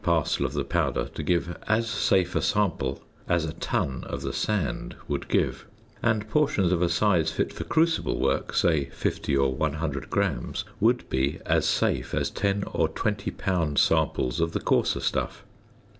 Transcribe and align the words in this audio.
parcel 0.03 0.47
of 0.47 0.53
the 0.53 0.65
powder 0.65 1.07
to 1.13 1.21
give 1.21 1.55
as 1.67 1.87
safe 1.87 2.33
a 2.35 2.41
sample 2.41 2.99
as 3.29 3.45
a 3.45 3.53
ton 3.53 4.03
of 4.07 4.23
the 4.23 4.33
sand 4.33 4.95
would 5.07 5.27
give; 5.27 5.67
and 6.01 6.27
portions 6.27 6.71
of 6.71 6.81
a 6.81 6.89
size 6.89 7.29
fit 7.31 7.53
for 7.53 7.65
crucible 7.65 8.19
work, 8.19 8.51
say 8.51 8.85
50 8.85 9.37
or 9.37 9.53
100 9.53 10.09
grams, 10.09 10.65
would 10.79 11.07
be 11.11 11.37
as 11.45 11.67
safe 11.67 12.15
as 12.15 12.31
10 12.31 12.63
or 12.73 12.87
20 12.87 13.29
lb. 13.29 13.77
samples 13.77 14.39
of 14.39 14.53
the 14.53 14.59
coarser 14.59 14.99
stuff. 14.99 15.43